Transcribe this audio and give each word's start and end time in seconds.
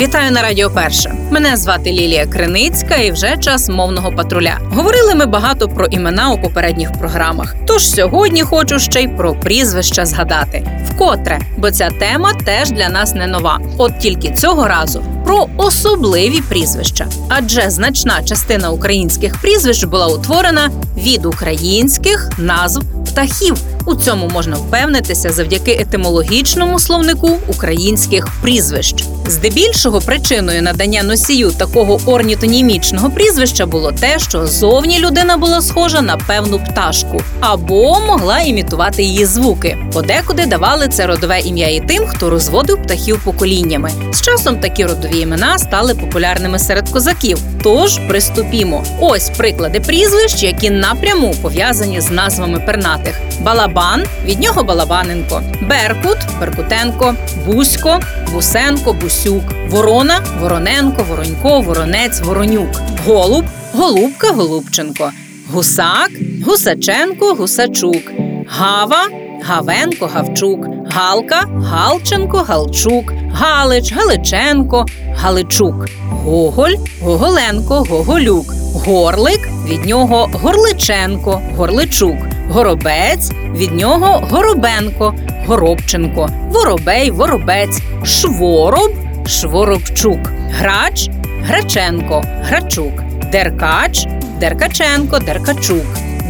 Вітаю 0.00 0.32
на 0.32 0.42
Радіо 0.42 0.70
Перше. 0.70 1.14
Мене 1.30 1.56
звати 1.56 1.92
Лілія 1.92 2.26
Криницька, 2.26 2.96
і 2.96 3.12
вже 3.12 3.36
час 3.36 3.68
мовного 3.68 4.12
патруля. 4.12 4.58
Говорили 4.70 5.14
ми 5.14 5.26
багато 5.26 5.68
про 5.68 5.86
імена 5.86 6.30
у 6.30 6.40
попередніх 6.40 6.92
програмах. 6.92 7.54
Тож 7.66 7.88
сьогодні 7.88 8.42
хочу 8.42 8.78
ще 8.78 9.02
й 9.02 9.08
про 9.08 9.34
прізвища 9.34 10.06
згадати. 10.06 10.70
Вкотре, 10.90 11.40
бо 11.56 11.70
ця 11.70 11.90
тема 11.90 12.32
теж 12.44 12.70
для 12.70 12.88
нас 12.88 13.14
не 13.14 13.26
нова. 13.26 13.60
От 13.78 13.98
тільки 13.98 14.30
цього 14.30 14.68
разу 14.68 15.04
про 15.24 15.46
особливі 15.56 16.40
прізвища. 16.40 17.06
Адже 17.28 17.70
значна 17.70 18.22
частина 18.22 18.70
українських 18.70 19.36
прізвищ 19.40 19.84
була 19.84 20.06
утворена 20.06 20.70
від 20.96 21.26
українських 21.26 22.30
назв 22.38 22.82
птахів. 23.06 23.56
У 23.86 23.94
цьому 23.94 24.28
можна 24.28 24.56
впевнитися 24.56 25.30
завдяки 25.32 25.72
етимологічному 25.72 26.78
словнику 26.78 27.30
українських 27.48 28.28
прізвищ. 28.42 29.04
Здебільшого 29.28 30.00
причиною 30.00 30.62
надання 30.62 31.02
носію 31.02 31.50
такого 31.50 32.00
орнітонімічного 32.06 33.10
прізвища 33.10 33.66
було 33.66 33.92
те, 33.92 34.18
що 34.18 34.46
зовні 34.46 34.98
людина 34.98 35.36
була 35.36 35.60
схожа 35.60 36.02
на 36.02 36.16
певну 36.16 36.58
пташку 36.58 37.22
або 37.40 38.00
могла 38.00 38.40
імітувати 38.40 39.02
її 39.02 39.24
звуки. 39.24 39.78
Подекуди 39.92 40.46
давали 40.46 40.88
це 40.88 41.06
родове 41.06 41.40
ім'я 41.40 41.68
і 41.68 41.80
тим, 41.80 42.06
хто 42.06 42.30
розводив 42.30 42.82
птахів 42.82 43.20
поколіннями. 43.24 43.90
З 44.12 44.22
часом 44.22 44.56
такі 44.56 44.84
родові 44.84 45.18
імена 45.18 45.58
стали 45.58 45.94
популярними 45.94 46.58
серед 46.58 46.88
козаків. 46.88 47.38
Тож 47.62 47.98
приступімо. 48.08 48.84
Ось 49.00 49.30
приклади 49.30 49.80
прізвищ, 49.80 50.42
які 50.42 50.70
напряму 50.70 51.34
пов'язані 51.42 52.00
з 52.00 52.10
назвами 52.10 52.60
пернатих: 52.60 53.20
Балабан 53.40 54.04
від 54.24 54.40
нього 54.40 54.62
Балабаненко, 54.62 55.42
Беркут 55.62 56.18
Беркутенко, 56.40 57.14
Бусько, 57.46 58.00
Бусенко, 58.32 58.92
Бусюк, 59.16 59.44
Ворона, 59.70 60.20
Вороненко, 60.40 61.02
Воронько, 61.02 61.60
Воронець, 61.60 62.20
Воронюк, 62.20 62.68
Голуб, 63.06 63.44
Голубка, 63.74 64.32
Голубченко, 64.32 65.12
Гусак, 65.52 66.10
Гусаченко, 66.46 67.34
Гусачук, 67.34 68.02
Гава, 68.48 69.08
Гавенко, 69.42 70.06
Гавчук, 70.14 70.66
Галка, 70.92 71.40
Галченко, 71.70 72.38
Галчук, 72.38 73.12
Галич, 73.32 73.92
Галиченко, 73.92 74.86
Галичук, 75.14 75.86
Гоголь, 76.10 76.76
Гоголенко, 77.02 77.84
Гоголюк, 77.90 78.46
Горлик 78.86 79.48
від 79.68 79.86
нього 79.86 80.30
Горличенко, 80.32 81.40
Горличук, 81.56 82.16
Горобець 82.50 83.30
від 83.54 83.74
нього 83.74 84.28
Горобенко, 84.30 85.14
Горобченко, 85.46 86.28
Воробей, 86.50 87.10
Воробець, 87.10 87.80
Швороб, 88.04 89.05
Шворобчук, 89.28 90.18
Грач, 90.50 91.08
Граченко, 91.42 92.22
Грачук, 92.42 93.02
Деркач, 93.32 94.06
Деркаченко, 94.40 95.18
Деркачук, 95.18 95.86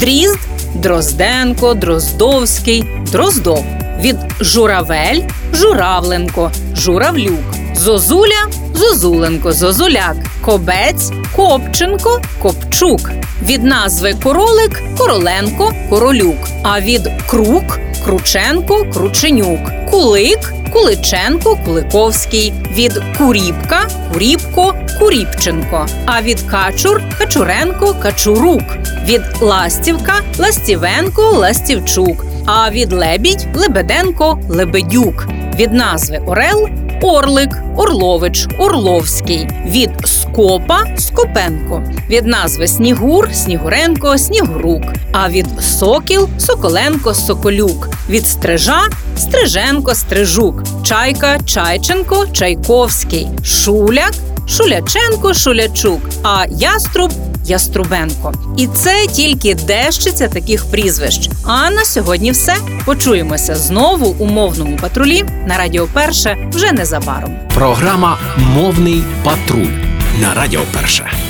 Дрізд, 0.00 0.38
Дрозденко, 0.74 1.74
Дроздовський, 1.74 2.84
Дроздов. 3.12 3.64
Від 4.00 4.16
Журавель, 4.40 5.20
Журавленко, 5.52 6.50
Журавлюк, 6.76 7.54
Зозуля, 7.74 8.46
Зозуленко, 8.74 9.52
Зозуляк, 9.52 10.16
Кобець, 10.44 11.12
Копченко, 11.36 12.20
Копчук. 12.42 13.10
Від 13.42 13.64
назви 13.64 14.14
Королик 14.22 14.82
Короленко, 14.98 15.72
Королюк. 15.90 16.48
А 16.62 16.80
від 16.80 17.10
Крук 17.26 17.78
Крученко, 18.04 18.84
Крученюк, 18.92 19.60
Кулик, 19.90 20.52
Куличенко, 20.72 21.58
Куликовський. 21.64 22.52
Від 22.74 23.02
Куріпка 23.18 23.88
Куріпко, 24.12 24.74
Куріпченко. 24.98 25.86
А 26.06 26.22
від 26.22 26.40
Качур 26.40 27.02
Качуренко, 27.18 27.94
Качурук. 28.02 28.62
Від 29.04 29.22
Ластівка 29.40 30.14
Ластівенко, 30.38 31.22
Ластівчук. 31.22 32.24
А 32.46 32.70
від 32.70 32.92
Лебідь 32.92 33.46
Лебеденко, 33.54 34.38
Лебедюк. 34.48 35.28
Від 35.54 35.72
назви 35.72 36.18
Орел 36.26 36.68
Орлик, 37.02 37.48
Орлович, 37.76 38.48
Орловський. 38.58 39.48
Від 39.66 39.90
Скопа 40.04 40.84
Скопенко. 40.98 41.82
Від 42.08 42.26
назви 42.26 42.66
Снігур 42.66 43.34
Снігуренко, 43.34 44.18
Снігурук. 44.18 44.82
А 45.12 45.28
від 45.28 45.46
Сокіл 45.60 46.28
Соколенко, 46.38 47.14
Соколюк. 47.14 47.88
Від 48.08 48.26
Стрижа 48.26 48.80
Стриженко, 49.16 49.94
Стрижук. 49.94 50.62
Чайка 50.84 51.38
Чайченко, 51.44 52.26
Чайковський. 52.32 53.28
Шуляк 53.44 54.12
Шуляченко, 54.48 55.34
Шулячук. 55.34 56.00
А 56.22 56.44
Яструб 56.50 57.12
Яструбенко. 57.44 58.32
І 58.56 58.66
це 58.66 59.06
тільки 59.06 59.54
дещиця 59.54 60.28
таких 60.28 60.64
прізвищ. 60.70 61.30
А 61.44 61.70
на 61.70 61.84
сьогодні 61.84 62.30
все. 62.30 62.56
Почуємося 62.84 63.54
знову 63.54 64.16
у 64.18 64.26
мовному 64.26 64.76
патрулі 64.76 65.24
на 65.46 65.58
Радіо 65.58 65.86
Перше 65.92 66.48
вже 66.52 66.72
незабаром. 66.72 67.36
Програма 67.54 68.18
Мовний 68.36 69.02
патруль 69.24 69.74
на 70.20 70.34
Радіо 70.34 70.60
Перше. 70.72 71.29